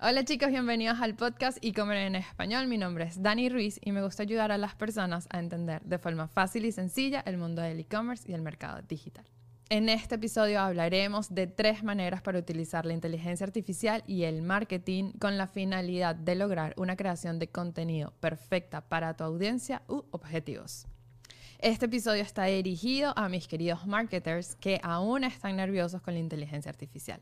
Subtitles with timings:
[0.00, 2.68] Hola chicos, bienvenidos al podcast e-commerce en español.
[2.68, 5.98] Mi nombre es Dani Ruiz y me gusta ayudar a las personas a entender de
[5.98, 9.24] forma fácil y sencilla el mundo del e-commerce y el mercado digital.
[9.70, 15.14] En este episodio hablaremos de tres maneras para utilizar la inteligencia artificial y el marketing
[15.18, 20.86] con la finalidad de lograr una creación de contenido perfecta para tu audiencia u objetivos.
[21.60, 26.70] Este episodio está dirigido a mis queridos marketers que aún están nerviosos con la inteligencia
[26.70, 27.20] artificial.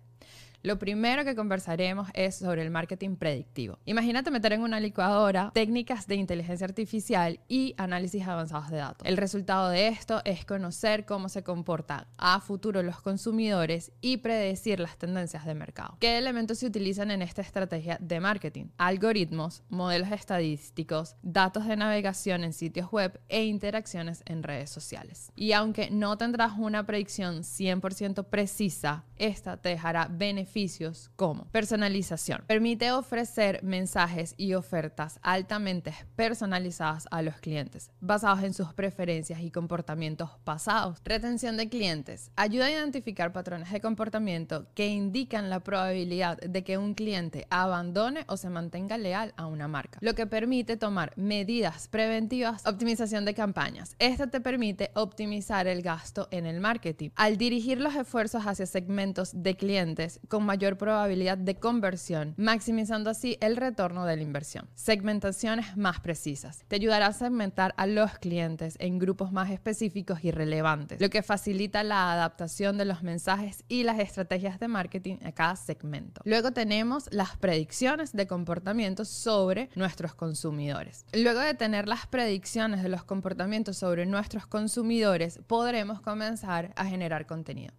[0.62, 3.78] Lo primero que conversaremos es sobre el marketing predictivo.
[3.84, 9.06] Imagínate meter en una licuadora técnicas de inteligencia artificial y análisis avanzados de datos.
[9.06, 14.80] El resultado de esto es conocer cómo se comportan a futuro los consumidores y predecir
[14.80, 15.98] las tendencias de mercado.
[16.00, 18.66] ¿Qué elementos se utilizan en esta estrategia de marketing?
[18.76, 25.32] Algoritmos, modelos estadísticos, datos de navegación en sitios web e interacciones en redes sociales.
[25.36, 32.44] Y aunque no tendrás una predicción 100% precisa, esta te dejará beneficios como personalización.
[32.46, 39.50] Permite ofrecer mensajes y ofertas altamente personalizadas a los clientes, basados en sus preferencias y
[39.50, 41.00] comportamientos pasados.
[41.04, 42.30] Retención de clientes.
[42.36, 48.24] Ayuda a identificar patrones de comportamiento que indican la probabilidad de que un cliente abandone
[48.28, 52.66] o se mantenga leal a una marca, lo que permite tomar medidas preventivas.
[52.66, 53.96] Optimización de campañas.
[54.16, 57.10] Esta te permite optimizar el gasto en el marketing.
[57.16, 63.36] Al dirigir los esfuerzos hacia segmentos de clientes con mayor probabilidad de conversión, maximizando así
[63.42, 64.70] el retorno de la inversión.
[64.74, 66.64] Segmentaciones más precisas.
[66.66, 71.22] Te ayudará a segmentar a los clientes en grupos más específicos y relevantes, lo que
[71.22, 76.22] facilita la adaptación de los mensajes y las estrategias de marketing a cada segmento.
[76.24, 81.04] Luego tenemos las predicciones de comportamiento sobre nuestros consumidores.
[81.12, 87.26] Luego de tener las predicciones de los comportamientos sobre nuestros consumidores, podremos comenzar a generar
[87.26, 87.72] contenido.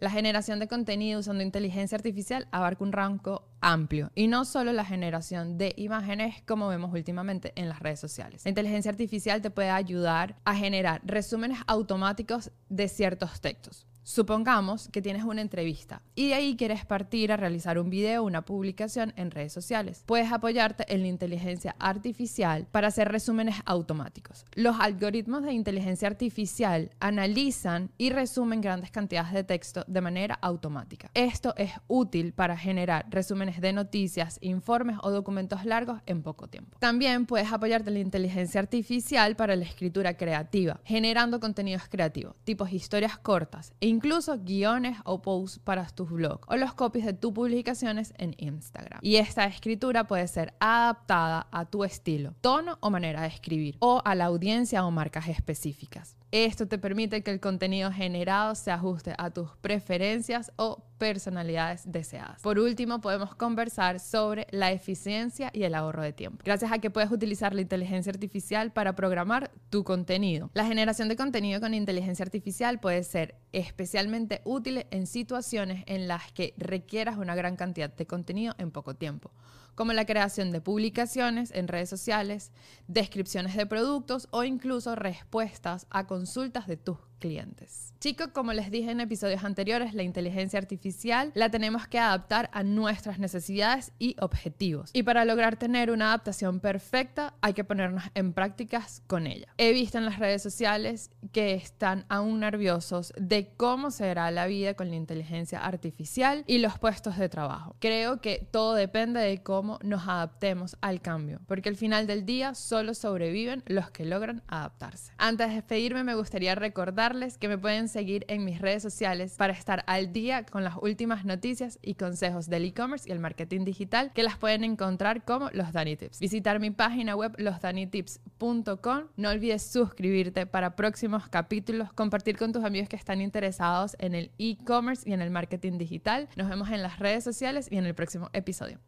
[0.00, 4.84] La generación de contenido usando inteligencia artificial abarca un rango amplio y no solo la
[4.84, 8.44] generación de imágenes como vemos últimamente en las redes sociales.
[8.44, 15.00] La inteligencia artificial te puede ayudar a generar resúmenes automáticos de ciertos textos Supongamos que
[15.00, 19.14] tienes una entrevista y de ahí quieres partir a realizar un video o una publicación
[19.16, 20.02] en redes sociales.
[20.04, 24.44] Puedes apoyarte en la inteligencia artificial para hacer resúmenes automáticos.
[24.56, 31.10] Los algoritmos de inteligencia artificial analizan y resumen grandes cantidades de texto de manera automática.
[31.14, 36.76] Esto es útil para generar resúmenes de noticias, informes o documentos largos en poco tiempo.
[36.78, 42.70] También puedes apoyarte en la inteligencia artificial para la escritura creativa, generando contenidos creativos, tipos
[42.70, 47.32] historias cortas e incluso guiones o posts para tus blogs o los copies de tus
[47.32, 49.00] publicaciones en Instagram.
[49.02, 54.02] Y esta escritura puede ser adaptada a tu estilo, tono o manera de escribir o
[54.04, 56.16] a la audiencia o marcas específicas.
[56.34, 62.42] Esto te permite que el contenido generado se ajuste a tus preferencias o personalidades deseadas.
[62.42, 66.42] Por último, podemos conversar sobre la eficiencia y el ahorro de tiempo.
[66.44, 70.50] Gracias a que puedes utilizar la inteligencia artificial para programar tu contenido.
[70.54, 76.32] La generación de contenido con inteligencia artificial puede ser especialmente útil en situaciones en las
[76.32, 79.30] que requieras una gran cantidad de contenido en poco tiempo
[79.74, 82.52] como la creación de publicaciones en redes sociales,
[82.88, 87.94] descripciones de productos o incluso respuestas a consultas de tus clientes.
[88.00, 92.62] Chicos, como les dije en episodios anteriores, la inteligencia artificial la tenemos que adaptar a
[92.62, 94.90] nuestras necesidades y objetivos.
[94.92, 99.46] Y para lograr tener una adaptación perfecta, hay que ponernos en prácticas con ella.
[99.56, 104.74] He visto en las redes sociales que están aún nerviosos de cómo será la vida
[104.74, 107.74] con la inteligencia artificial y los puestos de trabajo.
[107.78, 112.52] Creo que todo depende de cómo nos adaptemos al cambio, porque al final del día
[112.54, 115.12] solo sobreviven los que logran adaptarse.
[115.16, 119.52] Antes de despedirme, me gustaría recordar que me pueden seguir en mis redes sociales para
[119.52, 124.10] estar al día con las últimas noticias y consejos del e-commerce y el marketing digital
[124.12, 126.18] que las pueden encontrar como Los Dani Tips.
[126.18, 129.04] Visitar mi página web losdanitips.com.
[129.16, 134.32] No olvides suscribirte para próximos capítulos, compartir con tus amigos que están interesados en el
[134.38, 136.28] e-commerce y en el marketing digital.
[136.34, 138.80] Nos vemos en las redes sociales y en el próximo episodio.